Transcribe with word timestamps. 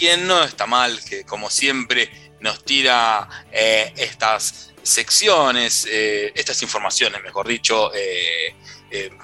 quien 0.00 0.26
no 0.26 0.42
está 0.42 0.66
mal, 0.66 0.98
que 1.04 1.24
como 1.24 1.50
siempre 1.50 2.10
nos 2.40 2.64
tira 2.64 3.28
eh, 3.52 3.92
estas 3.98 4.70
secciones, 4.82 5.86
eh, 5.90 6.32
estas 6.34 6.62
informaciones, 6.62 7.22
mejor 7.22 7.46
dicho, 7.46 7.92
eh, 7.94 8.56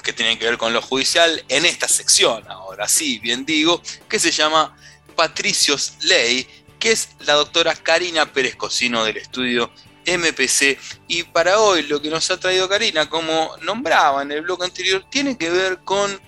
que 0.05 0.13
tienen 0.13 0.39
que 0.39 0.45
ver 0.45 0.59
con 0.59 0.75
lo 0.75 0.83
judicial, 0.83 1.43
en 1.49 1.65
esta 1.65 1.89
sección, 1.89 2.45
ahora 2.51 2.87
sí, 2.89 3.19
bien 3.21 3.47
digo, 3.47 3.83
que 4.07 4.19
se 4.19 4.31
llama 4.31 4.77
Patricios 5.17 5.95
Ley, 6.03 6.47
que 6.79 6.93
es 6.93 7.09
la 7.21 7.33
doctora 7.33 7.75
Karina 7.75 8.31
Pérez 8.31 8.55
Cocino 8.55 9.03
del 9.03 9.17
estudio 9.17 9.73
MPC. 10.07 10.79
Y 11.09 11.23
para 11.23 11.59
hoy 11.59 11.85
lo 11.85 12.03
que 12.03 12.11
nos 12.11 12.31
ha 12.31 12.39
traído 12.39 12.69
Karina, 12.69 13.09
como 13.09 13.57
nombraba 13.63 14.21
en 14.21 14.31
el 14.31 14.43
blog 14.43 14.63
anterior, 14.63 15.07
tiene 15.09 15.39
que 15.39 15.49
ver 15.49 15.79
con 15.85 16.21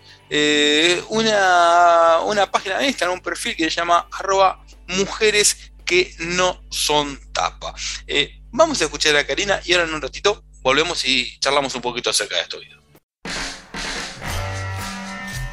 una, 1.08 2.20
una 2.26 2.50
página 2.50 2.78
de 2.78 2.86
Instagram, 2.88 3.18
un 3.18 3.22
perfil 3.22 3.56
que 3.56 3.64
se 3.64 3.70
llama 3.70 4.08
arroba 4.12 4.62
mujeres 4.88 5.72
que 5.84 6.14
no 6.19 6.60
son 6.70 7.19
tapa. 7.32 7.74
Eh, 8.06 8.41
vamos 8.50 8.80
a 8.80 8.84
escuchar 8.84 9.16
a 9.16 9.27
Karina 9.27 9.60
y 9.64 9.72
ahora 9.72 9.86
en 9.86 9.95
un 9.95 10.02
ratito 10.02 10.45
volvemos 10.62 11.05
y 11.06 11.38
charlamos 11.41 11.74
un 11.74 11.80
poquito 11.80 12.10
acerca 12.10 12.36
de 12.36 12.42
esto. 12.42 12.59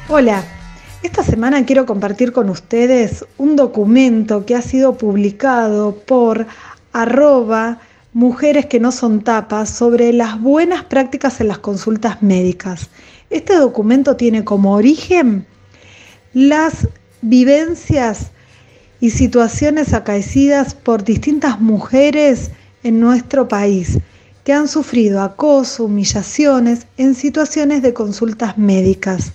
Hola, 0.08 0.44
esta 1.02 1.24
semana 1.24 1.64
quiero 1.64 1.86
compartir 1.86 2.32
con 2.32 2.50
ustedes 2.50 3.24
un 3.38 3.56
documento 3.56 4.44
que 4.44 4.54
ha 4.54 4.62
sido 4.62 4.98
publicado 4.98 5.96
por 5.96 6.46
arroba 6.92 7.80
mujeres 8.12 8.66
que 8.66 8.78
no 8.78 8.92
son 8.92 9.22
tapas 9.22 9.70
sobre 9.70 10.12
las 10.12 10.40
buenas 10.40 10.84
prácticas 10.84 11.40
en 11.40 11.48
las 11.48 11.58
consultas 11.58 12.22
médicas. 12.22 12.90
Este 13.30 13.56
documento 13.56 14.16
tiene 14.16 14.44
como 14.44 14.74
origen 14.74 15.46
las 16.32 16.88
vivencias 17.22 18.30
y 19.00 19.10
situaciones 19.10 19.92
acaecidas 19.92 20.74
por 20.74 21.04
distintas 21.04 21.60
mujeres 21.60 22.50
en 22.82 23.00
nuestro 23.00 23.48
país 23.48 23.98
que 24.44 24.52
han 24.52 24.68
sufrido 24.68 25.22
acoso, 25.22 25.84
humillaciones 25.84 26.86
en 26.96 27.16
situaciones 27.16 27.82
de 27.82 27.92
consultas 27.92 28.56
médicas. 28.56 29.32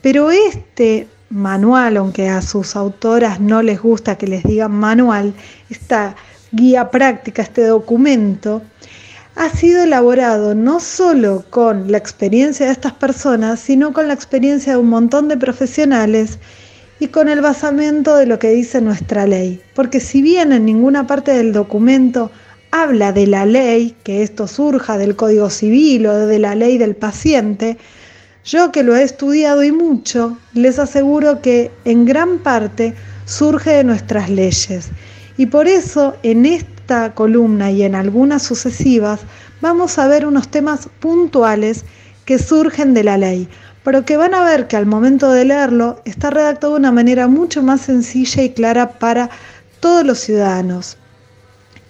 Pero 0.00 0.30
este 0.30 1.08
manual, 1.28 1.98
aunque 1.98 2.28
a 2.30 2.40
sus 2.40 2.74
autoras 2.74 3.38
no 3.38 3.60
les 3.60 3.82
gusta 3.82 4.16
que 4.16 4.26
les 4.26 4.42
digan 4.42 4.72
manual, 4.72 5.34
esta 5.68 6.16
guía 6.52 6.90
práctica, 6.90 7.42
este 7.42 7.64
documento, 7.66 8.62
ha 9.40 9.48
sido 9.48 9.84
elaborado 9.84 10.54
no 10.54 10.80
solo 10.80 11.46
con 11.48 11.90
la 11.90 11.96
experiencia 11.96 12.66
de 12.66 12.72
estas 12.72 12.92
personas, 12.92 13.58
sino 13.58 13.94
con 13.94 14.06
la 14.06 14.12
experiencia 14.12 14.74
de 14.74 14.78
un 14.78 14.90
montón 14.90 15.28
de 15.28 15.38
profesionales 15.38 16.38
y 16.98 17.06
con 17.06 17.26
el 17.26 17.40
basamento 17.40 18.16
de 18.16 18.26
lo 18.26 18.38
que 18.38 18.50
dice 18.50 18.82
nuestra 18.82 19.26
ley. 19.26 19.62
Porque 19.74 19.98
si 19.98 20.20
bien 20.20 20.52
en 20.52 20.66
ninguna 20.66 21.06
parte 21.06 21.32
del 21.32 21.54
documento 21.54 22.30
habla 22.70 23.12
de 23.12 23.26
la 23.26 23.46
ley, 23.46 23.96
que 24.04 24.22
esto 24.22 24.46
surja 24.46 24.98
del 24.98 25.16
Código 25.16 25.48
Civil 25.48 26.06
o 26.08 26.26
de 26.26 26.38
la 26.38 26.54
ley 26.54 26.76
del 26.76 26.94
paciente, 26.94 27.78
yo 28.44 28.70
que 28.70 28.82
lo 28.82 28.94
he 28.94 29.02
estudiado 29.02 29.64
y 29.64 29.72
mucho, 29.72 30.36
les 30.52 30.78
aseguro 30.78 31.40
que 31.40 31.70
en 31.86 32.04
gran 32.04 32.40
parte 32.40 32.92
surge 33.24 33.70
de 33.70 33.84
nuestras 33.84 34.28
leyes. 34.28 34.90
Y 35.38 35.46
por 35.46 35.66
eso 35.66 36.14
en 36.22 36.44
esta 36.90 37.14
columna 37.14 37.70
y 37.70 37.84
en 37.84 37.94
algunas 37.94 38.42
sucesivas 38.42 39.20
vamos 39.60 39.96
a 39.96 40.08
ver 40.08 40.26
unos 40.26 40.48
temas 40.48 40.88
puntuales 40.98 41.84
que 42.24 42.36
surgen 42.36 42.94
de 42.94 43.04
la 43.04 43.16
ley, 43.16 43.48
pero 43.84 44.04
que 44.04 44.16
van 44.16 44.34
a 44.34 44.42
ver 44.42 44.66
que 44.66 44.76
al 44.76 44.86
momento 44.86 45.30
de 45.30 45.44
leerlo 45.44 46.02
está 46.04 46.30
redactado 46.30 46.72
de 46.72 46.80
una 46.80 46.90
manera 46.90 47.28
mucho 47.28 47.62
más 47.62 47.82
sencilla 47.82 48.42
y 48.42 48.50
clara 48.50 48.98
para 48.98 49.30
todos 49.78 50.04
los 50.04 50.18
ciudadanos. 50.18 50.96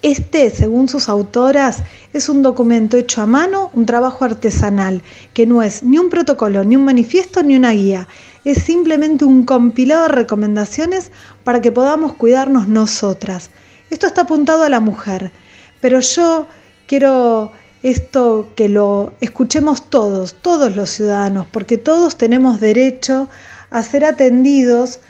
Este, 0.03 0.51
según 0.51 0.87
sus 0.87 1.09
autoras, 1.09 1.79
es 2.13 2.29
un 2.29 2.43
documento 2.43 2.95
hecho 2.95 3.23
a 3.23 3.25
mano, 3.25 3.71
un 3.73 3.87
trabajo 3.87 4.23
artesanal, 4.23 5.01
que 5.33 5.47
no 5.47 5.63
es 5.63 5.81
ni 5.81 5.97
un 5.97 6.11
protocolo, 6.11 6.63
ni 6.63 6.75
un 6.75 6.85
manifiesto, 6.85 7.41
ni 7.41 7.55
una 7.55 7.71
guía. 7.71 8.07
Es 8.45 8.59
simplemente 8.59 9.25
un 9.25 9.45
compilado 9.45 10.03
de 10.03 10.09
recomendaciones 10.09 11.11
para 11.43 11.59
que 11.59 11.71
podamos 11.71 12.13
cuidarnos 12.13 12.67
nosotras. 12.67 13.49
Esto 13.91 14.07
está 14.07 14.21
apuntado 14.21 14.63
a 14.63 14.69
la 14.69 14.79
mujer, 14.79 15.31
pero 15.81 15.99
yo 15.99 16.47
quiero 16.87 17.51
esto 17.83 18.49
que 18.55 18.69
lo 18.69 19.11
escuchemos 19.19 19.89
todos, 19.89 20.33
todos 20.35 20.77
los 20.77 20.91
ciudadanos, 20.91 21.45
porque 21.51 21.77
todos 21.77 22.17
tenemos 22.17 22.61
derecho 22.61 23.27
a 23.69 23.83
ser 23.83 24.05
atendidos 24.05 25.01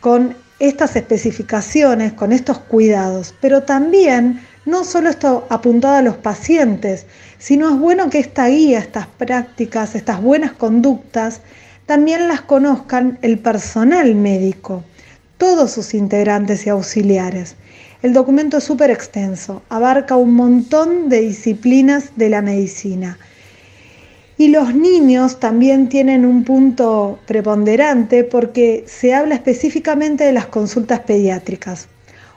con 0.00 0.34
estas 0.58 0.96
especificaciones, 0.96 2.14
con 2.14 2.32
estos 2.32 2.58
cuidados, 2.60 3.34
pero 3.42 3.64
también 3.64 4.40
no 4.64 4.84
solo 4.84 5.10
esto 5.10 5.46
apuntado 5.50 5.96
a 5.96 6.02
los 6.02 6.16
pacientes, 6.16 7.04
sino 7.38 7.68
es 7.68 7.78
bueno 7.78 8.08
que 8.08 8.20
esta 8.20 8.46
guía, 8.46 8.78
estas 8.78 9.06
prácticas, 9.06 9.94
estas 9.94 10.22
buenas 10.22 10.52
conductas, 10.52 11.42
también 11.84 12.26
las 12.26 12.40
conozcan 12.40 13.18
el 13.20 13.38
personal 13.38 14.14
médico, 14.14 14.82
todos 15.36 15.72
sus 15.72 15.92
integrantes 15.92 16.66
y 16.66 16.70
auxiliares. 16.70 17.56
El 18.02 18.14
documento 18.14 18.56
es 18.56 18.64
súper 18.64 18.90
extenso, 18.90 19.62
abarca 19.68 20.16
un 20.16 20.32
montón 20.32 21.10
de 21.10 21.20
disciplinas 21.20 22.12
de 22.16 22.30
la 22.30 22.40
medicina. 22.40 23.18
Y 24.38 24.48
los 24.48 24.74
niños 24.74 25.38
también 25.38 25.90
tienen 25.90 26.24
un 26.24 26.44
punto 26.44 27.18
preponderante 27.26 28.24
porque 28.24 28.84
se 28.86 29.12
habla 29.12 29.34
específicamente 29.34 30.24
de 30.24 30.32
las 30.32 30.46
consultas 30.46 31.00
pediátricas. 31.00 31.88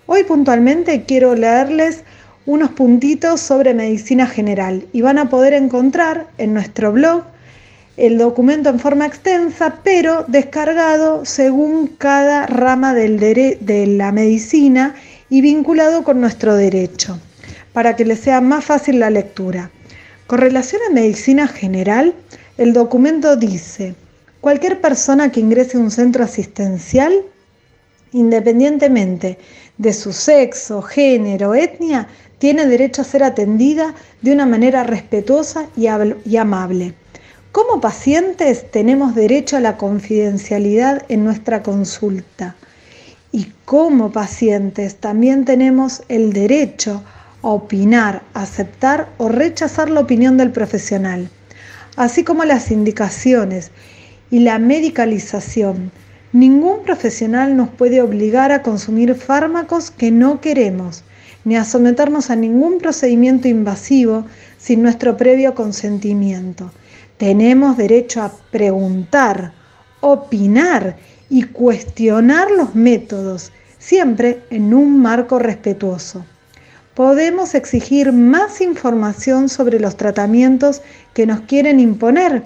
Hoy 0.06 0.26
puntualmente 0.26 1.04
quiero 1.04 1.34
leerles 1.34 2.04
unos 2.46 2.72
puntitos 2.72 3.40
sobre 3.40 3.74
medicina 3.74 4.28
general 4.28 4.86
y 4.92 5.02
van 5.02 5.18
a 5.18 5.30
poder 5.30 5.54
encontrar 5.54 6.28
en 6.38 6.54
nuestro 6.54 6.92
blog 6.92 7.24
el 7.96 8.18
documento 8.18 8.70
en 8.70 8.80
forma 8.80 9.06
extensa, 9.06 9.80
pero 9.82 10.26
descargado 10.28 11.24
según 11.24 11.88
cada 11.88 12.48
rama 12.48 12.94
de 12.94 13.86
la 13.88 14.12
medicina 14.12 14.96
y 15.34 15.42
vinculado 15.42 16.04
con 16.04 16.22
nuestro 16.22 16.56
derecho, 16.56 17.20
para 17.74 17.96
que 17.96 18.06
les 18.06 18.20
sea 18.20 18.40
más 18.40 18.66
fácil 18.66 19.00
la 19.00 19.10
lectura. 19.10 19.72
Con 20.28 20.38
relación 20.38 20.80
a 20.88 20.94
medicina 20.94 21.48
general, 21.48 22.14
el 22.60 22.72
documento 22.72 23.36
dice, 23.36 23.96
cualquier 24.42 24.80
persona 24.80 25.32
que 25.32 25.40
ingrese 25.40 25.78
a 25.78 25.80
un 25.80 25.90
centro 25.90 26.24
asistencial, 26.24 27.24
independientemente 28.12 29.40
de 29.80 29.94
su 29.94 30.14
sexo, 30.14 30.84
género, 30.84 31.56
etnia, 31.56 32.08
tiene 32.38 32.68
derecho 32.68 33.02
a 33.02 33.06
ser 33.06 33.24
atendida 33.24 33.96
de 34.22 34.34
una 34.34 34.46
manera 34.46 34.84
respetuosa 34.84 35.66
y, 35.76 35.88
y 36.30 36.38
amable. 36.38 36.94
Como 37.52 37.82
pacientes 37.82 38.70
tenemos 38.70 39.16
derecho 39.16 39.58
a 39.58 39.62
la 39.62 39.78
confidencialidad 39.78 41.02
en 41.10 41.24
nuestra 41.24 41.64
consulta 41.64 42.56
y 43.34 43.52
como 43.66 44.12
pacientes 44.12 44.96
también 44.96 45.44
tenemos 45.44 46.04
el 46.08 46.32
derecho 46.34 47.04
a 47.42 47.48
opinar, 47.48 48.22
aceptar 48.36 49.10
o 49.18 49.28
rechazar 49.28 49.90
la 49.90 50.02
opinión 50.02 50.38
del 50.38 50.52
profesional, 50.52 51.30
así 51.98 52.24
como 52.24 52.46
las 52.46 52.70
indicaciones 52.70 53.72
y 54.30 54.40
la 54.40 54.60
medicalización. 54.60 55.92
Ningún 56.32 56.84
profesional 56.84 57.58
nos 57.58 57.70
puede 57.70 58.02
obligar 58.02 58.52
a 58.52 58.62
consumir 58.62 59.16
fármacos 59.16 59.90
que 59.90 60.12
no 60.12 60.40
queremos, 60.40 61.04
ni 61.44 61.56
a 61.56 61.66
someternos 61.66 62.30
a 62.30 62.36
ningún 62.36 62.78
procedimiento 62.78 63.48
invasivo 63.48 64.26
sin 64.60 64.84
nuestro 64.84 65.18
previo 65.18 65.56
consentimiento. 65.56 66.72
Tenemos 67.18 67.78
derecho 67.78 68.22
a 68.22 68.32
preguntar, 68.52 69.54
opinar 70.02 70.98
y 71.34 71.42
cuestionar 71.42 72.52
los 72.52 72.76
métodos, 72.76 73.52
siempre 73.80 74.44
en 74.52 74.72
un 74.72 75.02
marco 75.02 75.40
respetuoso. 75.40 76.24
Podemos 76.94 77.56
exigir 77.56 78.14
más 78.14 78.62
información 78.62 79.50
sobre 79.50 79.80
los 79.80 79.98
tratamientos 79.98 80.84
que 81.16 81.26
nos 81.26 81.40
quieren 81.42 81.80
imponer 81.80 82.44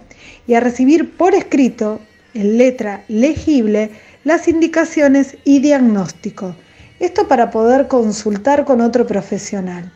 y 0.47 0.53
a 0.53 0.61
recibir 0.61 1.17
por 1.17 1.35
escrito, 1.35 1.99
en 2.33 2.57
letra 2.57 3.03
legible, 3.09 3.91
las 4.23 4.47
indicaciones 4.47 5.37
y 5.43 5.59
diagnóstico. 5.59 6.55
Esto 7.01 7.27
para 7.27 7.51
poder 7.51 7.89
consultar 7.89 8.63
con 8.63 8.79
otro 8.79 9.05
profesional. 9.05 9.91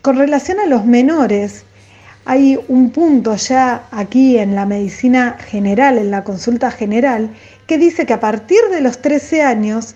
Con 0.00 0.16
relación 0.16 0.60
a 0.60 0.66
los 0.66 0.86
menores, 0.86 1.66
hay 2.24 2.58
un 2.68 2.90
punto 2.90 3.34
ya 3.36 3.86
aquí 3.90 4.38
en 4.38 4.54
la 4.54 4.66
medicina 4.66 5.36
general, 5.38 5.98
en 5.98 6.10
la 6.10 6.24
consulta 6.24 6.70
general, 6.70 7.30
que 7.66 7.78
dice 7.78 8.06
que 8.06 8.12
a 8.12 8.20
partir 8.20 8.60
de 8.70 8.80
los 8.80 9.00
13 9.00 9.42
años, 9.42 9.94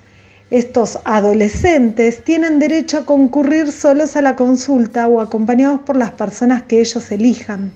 estos 0.51 0.99
adolescentes 1.05 2.23
tienen 2.25 2.59
derecho 2.59 2.99
a 2.99 3.07
concurrir 3.07 3.73
solos 3.73 4.17
a 4.17 4.23
la 4.23 4.37
consulta 4.37 5.09
o 5.09 5.21
acompañados 5.21 5.81
por 5.81 5.97
las 5.97 6.13
personas 6.13 6.63
que 6.63 6.81
ellos 6.81 7.11
elijan. 7.11 7.73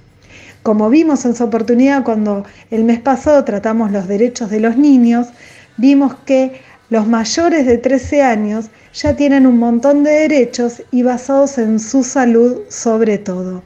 Como 0.62 0.90
vimos 0.90 1.24
en 1.24 1.34
su 1.34 1.44
oportunidad 1.44 2.04
cuando 2.04 2.44
el 2.70 2.84
mes 2.84 3.00
pasado 3.00 3.44
tratamos 3.44 3.90
los 3.90 4.06
derechos 4.06 4.50
de 4.50 4.60
los 4.60 4.76
niños, 4.76 5.28
vimos 5.76 6.14
que 6.26 6.60
Los 6.90 7.06
mayores 7.06 7.66
de 7.66 7.76
13 7.76 8.22
años 8.22 8.70
ya 8.94 9.14
tienen 9.14 9.46
un 9.46 9.58
montón 9.58 10.04
de 10.04 10.10
derechos 10.10 10.82
y 10.90 11.02
basados 11.02 11.58
en 11.58 11.80
su 11.80 12.02
salud 12.02 12.62
sobre 12.70 13.18
todo. 13.18 13.62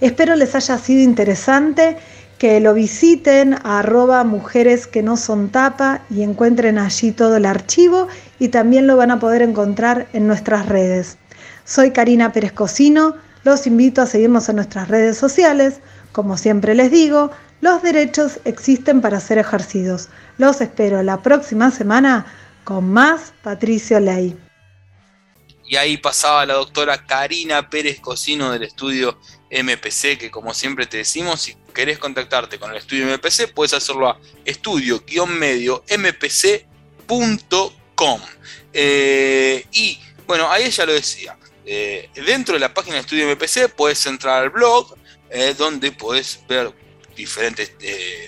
Espero 0.00 0.36
les 0.36 0.54
haya 0.54 0.78
sido 0.78 1.02
interesante, 1.02 1.96
que 2.38 2.60
lo 2.60 2.74
visiten 2.74 3.54
a 3.54 3.78
arroba 3.78 4.24
mujeres 4.24 4.86
que 4.86 5.02
no 5.02 5.16
son 5.16 5.50
tapa 5.50 6.02
y 6.10 6.22
encuentren 6.22 6.78
allí 6.78 7.12
todo 7.12 7.36
el 7.36 7.46
archivo 7.46 8.08
y 8.38 8.48
también 8.48 8.86
lo 8.86 8.96
van 8.96 9.10
a 9.10 9.20
poder 9.20 9.42
encontrar 9.42 10.08
en 10.12 10.26
nuestras 10.26 10.66
redes. 10.66 11.16
Soy 11.64 11.92
Karina 11.92 12.32
Pérez 12.32 12.52
Cocino, 12.52 13.14
los 13.44 13.66
invito 13.66 14.02
a 14.02 14.06
seguirnos 14.06 14.48
en 14.48 14.56
nuestras 14.56 14.88
redes 14.88 15.16
sociales. 15.16 15.80
Como 16.12 16.36
siempre 16.36 16.74
les 16.74 16.90
digo, 16.90 17.30
los 17.60 17.82
derechos 17.82 18.40
existen 18.44 19.00
para 19.00 19.20
ser 19.20 19.38
ejercidos. 19.38 20.08
Los 20.38 20.60
espero 20.60 21.02
la 21.02 21.22
próxima 21.22 21.70
semana 21.70 22.26
con 22.64 22.90
más 22.90 23.32
Patricio 23.42 24.00
Ley. 24.00 24.36
Y 25.66 25.76
ahí 25.76 25.96
pasaba 25.96 26.44
la 26.44 26.54
doctora 26.54 27.06
Karina 27.06 27.70
Pérez 27.70 28.00
Cocino 28.00 28.52
del 28.52 28.64
estudio 28.64 29.18
MPC, 29.50 30.18
que 30.18 30.30
como 30.30 30.52
siempre 30.52 30.86
te 30.86 30.98
decimos, 30.98 31.40
si 31.40 31.56
querés 31.72 31.98
contactarte 31.98 32.58
con 32.58 32.70
el 32.70 32.76
estudio 32.78 33.06
MPC, 33.06 33.52
puedes 33.54 33.72
hacerlo 33.72 34.08
a 34.08 34.20
estudio-medio 34.44 35.84
mpc.com. 35.88 37.00
Eh, 38.72 39.66
y 39.72 39.98
bueno, 40.26 40.50
ahí 40.50 40.64
ella 40.64 40.86
lo 40.86 40.92
decía. 40.92 41.38
Eh, 41.66 42.10
dentro 42.26 42.54
de 42.54 42.60
la 42.60 42.74
página 42.74 42.96
de 42.96 43.02
estudio 43.02 43.26
MPC 43.28 43.68
puedes 43.74 44.04
entrar 44.06 44.42
al 44.42 44.50
blog, 44.50 44.96
eh, 45.30 45.54
donde 45.56 45.92
puedes 45.92 46.40
ver 46.46 46.72
diferentes, 47.16 47.72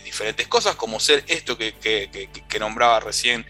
diferentes 0.05 0.47
cosas, 0.47 0.77
como 0.77 1.00
ser 1.00 1.25
esto 1.27 1.59
que, 1.59 1.75
nombraba 2.61 3.00
recién 3.00 3.44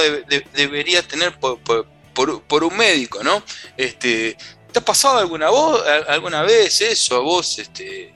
debería 0.55 1.07
tener 1.07 1.39
por, 1.39 2.65
un 2.65 2.77
médico, 2.77 3.23
¿no? 3.23 3.43
Este, 3.77 4.39
¿Te 4.73 4.79
ha 4.79 4.85
pasado 4.85 5.19
alguna, 5.19 5.51
voz, 5.51 5.83
alguna 6.09 6.43
vez 6.43 6.81
eso 6.81 7.17
a 7.17 7.21
vos? 7.21 7.59
Este, 7.59 8.15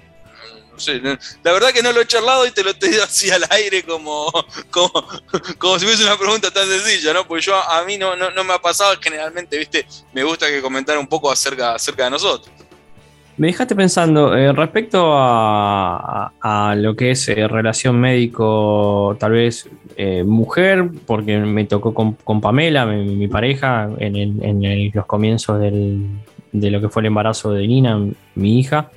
la 1.43 1.53
verdad 1.53 1.71
que 1.73 1.83
no 1.83 1.93
lo 1.93 2.01
he 2.01 2.07
charlado 2.07 2.47
y 2.47 2.51
te 2.51 2.63
lo 2.63 2.71
he 2.71 2.75
dicho 2.75 3.03
así 3.03 3.31
al 3.31 3.45
aire 3.51 3.83
como, 3.83 4.31
como, 4.71 5.79
si 5.79 5.87
fuese 5.87 6.05
una 6.05 6.17
pregunta 6.17 6.51
tan 6.51 6.67
sencilla, 6.67 7.13
¿no? 7.13 7.27
Porque 7.27 7.43
yo 7.43 7.57
a 7.57 7.85
mí 7.85 7.99
no, 7.99 8.17
no, 8.17 8.45
me 8.45 8.53
ha 8.55 8.59
pasado, 8.59 8.95
generalmente, 9.01 9.59
viste, 9.59 9.87
me 10.13 10.25
gusta 10.25 10.49
que 10.49 10.61
comentar 10.61 10.99
un 10.99 11.07
poco 11.07 11.31
acerca, 11.31 11.75
acerca 11.75 12.05
de 12.05 12.11
nosotros. 12.11 12.53
Me 13.39 13.47
dejaste 13.47 13.75
pensando, 13.75 14.37
eh, 14.37 14.53
respecto 14.53 15.15
a, 15.15 16.75
lo 16.77 16.95
que 16.95 17.13
es 17.13 17.29
eh, 17.29 17.49
relación 17.49 17.99
médico, 17.99 19.17
tal 19.19 19.33
vez 19.33 19.69
eh, 19.97 20.23
mujer, 20.23 20.91
porque 21.07 21.39
me 21.39 21.65
tocó 21.65 21.95
con, 21.95 22.41
Pamela, 22.41 22.85
mi, 22.85 23.29
pareja, 23.29 23.89
en, 23.99 24.93
los 24.93 25.07
comienzos 25.07 25.61
de 25.61 26.71
lo 26.71 26.81
que 26.81 26.89
fue 26.91 27.01
el 27.01 27.07
embarazo 27.07 27.53
de 27.53 27.67
Nina, 27.67 27.99
mi 28.35 28.59
hija. 28.59 28.91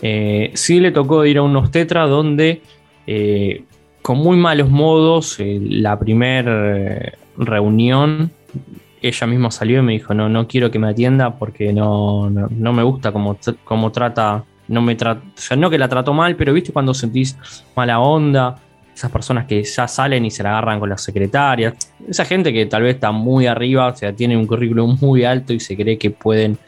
Sí 0.00 0.80
le 0.80 0.92
tocó 0.92 1.24
ir 1.24 1.38
a 1.38 1.42
un 1.42 1.56
obstetra 1.56 2.06
donde, 2.06 2.62
con 4.02 4.18
muy 4.18 4.36
malos 4.36 4.70
modos, 4.70 5.38
la 5.40 5.98
primera 5.98 7.12
reunión 7.36 8.30
ella 9.08 9.26
misma 9.26 9.50
salió 9.50 9.80
y 9.80 9.82
me 9.82 9.92
dijo, 9.92 10.14
no, 10.14 10.28
no 10.28 10.46
quiero 10.46 10.70
que 10.70 10.78
me 10.78 10.88
atienda 10.88 11.36
porque 11.36 11.72
no, 11.72 12.30
no, 12.30 12.72
me 12.72 12.82
gusta 12.82 13.12
cómo, 13.12 13.38
cómo 13.64 13.92
trata, 13.92 14.44
no 14.68 14.82
me 14.82 14.94
trata, 14.94 15.22
o 15.26 15.40
sea, 15.40 15.56
no 15.56 15.70
que 15.70 15.78
la 15.78 15.88
trato 15.88 16.12
mal, 16.12 16.36
pero 16.36 16.52
viste 16.52 16.72
cuando 16.72 16.94
sentís 16.94 17.36
mala 17.74 18.00
onda, 18.00 18.56
esas 18.94 19.10
personas 19.10 19.46
que 19.46 19.62
ya 19.62 19.86
salen 19.86 20.24
y 20.24 20.30
se 20.30 20.42
la 20.42 20.50
agarran 20.50 20.80
con 20.80 20.88
las 20.88 21.02
secretarias, 21.02 21.74
esa 22.08 22.24
gente 22.24 22.52
que 22.52 22.66
tal 22.66 22.82
vez 22.82 22.94
está 22.94 23.12
muy 23.12 23.46
arriba, 23.46 23.88
o 23.88 23.96
sea, 23.96 24.12
tiene 24.12 24.36
un 24.36 24.46
currículum 24.46 24.96
muy 25.00 25.24
alto 25.24 25.52
y 25.52 25.60
se 25.60 25.76
cree 25.76 25.98
que 25.98 26.10
pueden 26.10 26.58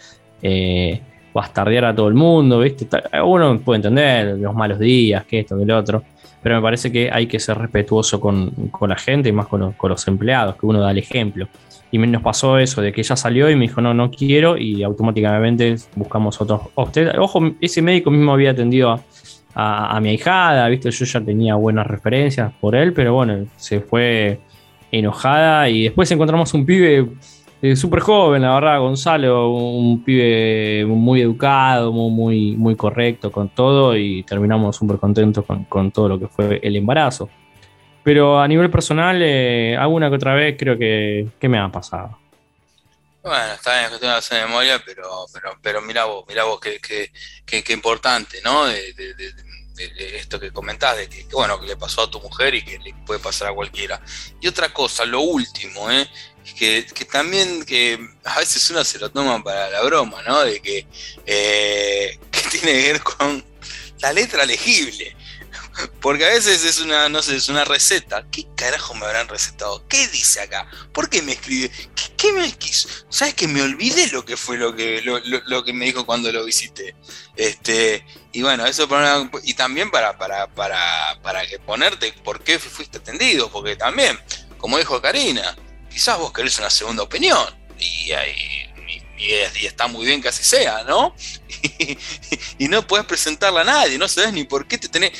eh, 0.42 1.00
bastardear 1.38 1.85
a 1.87 1.94
todo 1.94 2.08
el 2.08 2.14
mundo, 2.14 2.61
viste, 2.61 2.88
uno 3.25 3.58
puede 3.61 3.76
entender 3.76 4.38
los 4.38 4.55
malos 4.55 4.79
días, 4.79 5.25
que 5.25 5.40
esto, 5.40 5.56
que 5.58 5.64
lo 5.64 5.79
otro. 5.79 6.02
Pero 6.43 6.56
me 6.56 6.62
parece 6.62 6.93
que 6.93 7.11
hay 7.11 7.26
que 7.26 7.40
ser 7.40 7.58
respetuoso 7.58 8.20
con, 8.20 8.52
la 8.81 8.96
gente 8.96 9.29
y 9.29 9.32
más 9.32 9.46
con, 9.46 9.73
con 9.73 9.90
los 9.90 10.06
empleados, 10.06 10.56
que 10.56 10.67
uno 10.67 10.81
da 10.81 10.90
el 10.90 10.99
ejemplo. 10.99 11.49
Y 11.90 11.99
nos 11.99 12.23
pasó 12.23 12.58
eso, 12.58 12.82
de 12.82 12.93
que 12.93 13.00
ella 13.00 13.17
salió 13.17 13.50
y 13.50 13.56
me 13.56 13.62
dijo, 13.62 13.81
no, 13.81 13.94
no 13.94 14.11
quiero, 14.11 14.58
y 14.58 14.82
automáticamente 14.82 15.76
buscamos 15.94 16.40
otros 16.40 16.61
Ojo, 16.75 17.40
ese 17.61 17.83
médico 17.83 18.11
mismo 18.11 18.33
había 18.33 18.50
atendido 18.50 19.00
a, 19.54 19.99
mi 20.00 20.11
ahijada, 20.11 20.68
¿viste? 20.68 20.90
Yo 20.90 21.04
ya 21.04 21.21
tenía 21.21 21.54
buenas 21.54 21.87
referencias 21.87 22.52
por 22.61 22.76
él, 22.76 22.92
pero 22.92 23.14
bueno, 23.14 23.47
se 23.57 23.80
fue 23.80 24.38
enojada 24.92 25.68
y 25.68 25.85
después 25.85 26.11
encontramos 26.11 26.52
un 26.54 26.64
pibe 26.64 27.09
eh, 27.62 27.76
súper 27.76 28.00
joven, 28.00 28.42
la 28.42 28.54
verdad, 28.54 28.80
Gonzalo, 28.80 29.50
un 29.50 30.04
pibe 30.04 30.84
muy 30.86 31.22
educado, 31.22 31.92
muy, 31.92 32.56
muy 32.56 32.76
correcto 32.76 33.32
con 33.32 33.48
todo 33.48 33.96
y 33.96 34.22
terminamos 34.22 34.76
súper 34.76 34.98
contentos 34.98 35.44
con, 35.44 35.64
con 35.64 35.90
todo 35.90 36.08
lo 36.08 36.18
que 36.18 36.28
fue 36.28 36.60
el 36.62 36.76
embarazo. 36.76 37.28
Pero 38.08 38.40
a 38.40 38.48
nivel 38.48 38.70
personal, 38.70 39.20
eh, 39.20 39.76
alguna 39.76 40.08
que 40.08 40.16
otra 40.16 40.34
vez 40.34 40.56
creo 40.58 40.78
que, 40.78 41.28
me 41.42 41.58
ha 41.58 41.68
pasado. 41.68 42.18
Bueno, 43.22 43.52
está 43.52 43.80
bien, 43.80 43.92
que 43.92 43.98
tengo 43.98 44.14
de 44.14 44.46
memoria, 44.46 44.82
pero, 44.82 45.26
pero, 45.30 45.58
pero 45.60 45.82
mira 45.82 46.04
vos, 46.06 46.24
mira 46.26 46.44
vos 46.44 46.58
qué, 46.58 46.80
qué, 46.80 47.72
importante, 47.74 48.38
¿no? 48.42 48.64
De, 48.64 48.94
esto 49.78 50.40
que 50.40 50.52
comentás, 50.52 50.97
de 50.97 51.08
que, 51.08 51.25
bueno, 51.32 51.61
que 51.61 51.66
le 51.66 51.76
pasó 51.76 52.02
a 52.02 52.11
tu 52.11 52.20
mujer 52.20 52.54
y 52.54 52.64
que 52.64 52.78
le 52.78 52.94
puede 53.06 53.20
pasar 53.20 53.49
a 53.49 53.54
cualquiera. 53.54 54.00
Y 54.40 54.49
otra 54.49 54.73
cosa, 54.73 55.04
lo 55.04 55.20
último, 55.20 55.90
¿eh? 55.90 56.08
Que, 56.58 56.87
que, 56.94 57.04
también 57.04 57.64
que 57.64 57.99
a 58.25 58.38
veces 58.38 58.70
uno 58.70 58.82
se 58.82 58.99
lo 58.99 59.11
toma 59.11 59.42
para 59.44 59.68
la 59.68 59.82
broma, 59.82 60.23
¿no? 60.23 60.40
De 60.40 60.61
que, 60.61 60.87
eh, 61.26 62.18
que 62.30 62.40
tiene 62.50 62.73
que 62.73 62.92
ver 62.92 63.02
con 63.02 63.44
la 64.00 64.12
letra 64.12 64.44
legible. 64.47 65.14
Porque 66.00 66.25
a 66.25 66.30
veces 66.30 66.64
es 66.64 66.80
una, 66.80 67.08
no 67.08 67.23
sé, 67.23 67.37
es 67.37 67.49
una 67.49 67.64
receta. 67.64 68.25
¿Qué 68.30 68.47
carajo 68.56 68.94
me 68.94 69.06
habrán 69.06 69.28
recetado? 69.28 69.87
¿Qué 69.88 70.08
dice 70.08 70.40
acá? 70.40 70.68
¿Por 70.92 71.08
qué 71.08 71.23
me 71.23 71.32
escribe? 71.32 71.70
¿Qué, 72.18 72.32
me 72.32 72.52
quiso? 72.52 72.88
¿Sabes 73.08 73.34
que 73.34 73.48
me 73.48 73.62
olvidé 73.62 74.08
lo 74.08 74.25
que 74.25 74.37
fue 74.37 74.58
lo 74.58 74.75
que, 74.75 75.00
lo, 75.02 75.64
que 75.64 75.72
me 75.72 75.87
dijo 75.87 76.04
cuando 76.04 76.30
lo 76.30 76.44
visité? 76.44 76.94
Este, 77.37 78.04
y 78.32 78.42
bueno, 78.42 78.66
eso 78.66 78.88
para 78.88 79.30
y 79.44 79.54
también 79.54 79.90
para, 79.90 80.18
para, 80.18 80.48
para, 80.48 81.18
para 81.22 81.46
que 81.46 81.58
ponerte 81.58 82.12
por 82.25 82.42
qué 82.42 82.58
fuiste 82.58 82.98
atendido, 82.98 83.50
porque 83.50 83.76
también, 83.76 84.18
como 84.58 84.78
dijo 84.78 85.00
Karina, 85.00 85.56
quizás 85.90 86.18
vos 86.18 86.32
querés 86.32 86.58
una 86.58 86.70
segunda 86.70 87.04
opinión. 87.04 87.46
Y, 87.78 88.10
y, 89.16 89.32
está 89.64 89.87
muy 89.87 90.04
bien 90.04 90.20
que 90.20 90.28
así 90.28 90.44
sea, 90.44 90.84
¿no? 90.84 91.14
Y, 92.58 92.68
no 92.68 92.87
puedes 92.87 93.06
presentarla 93.06 93.60
a 93.60 93.64
nadie, 93.64 93.96
no 93.96 94.08
sabes 94.08 94.32
ni 94.32 94.44
por 94.44 94.66
qué 94.66 94.78
te 94.78 94.88
tenés 94.88 95.12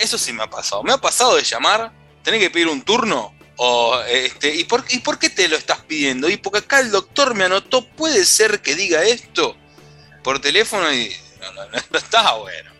eso 0.00 0.18
sí 0.18 0.32
me 0.32 0.42
ha 0.42 0.50
pasado. 0.50 0.82
Me 0.82 0.92
ha 0.92 0.98
pasado 0.98 1.36
de 1.36 1.42
llamar, 1.42 1.92
tener 2.22 2.40
que 2.40 2.50
pedir 2.50 2.68
un 2.68 2.82
turno 2.82 3.34
O, 3.62 4.00
este, 4.08 4.54
¿y, 4.54 4.64
por, 4.64 4.86
¿Y 4.88 5.00
por 5.00 5.18
qué 5.18 5.28
te 5.28 5.46
lo 5.46 5.54
estás 5.54 5.80
pidiendo? 5.80 6.30
Y 6.30 6.38
porque 6.38 6.60
acá 6.60 6.80
el 6.80 6.90
doctor 6.90 7.34
me 7.34 7.44
anotó, 7.44 7.86
¿puede 7.86 8.24
ser 8.24 8.62
que 8.62 8.74
diga 8.74 9.02
esto 9.02 9.54
por 10.24 10.40
teléfono? 10.40 10.90
Y 10.90 11.14
no, 11.42 11.52
no, 11.52 11.70
no 11.90 11.98
está 11.98 12.36
bueno. 12.36 12.70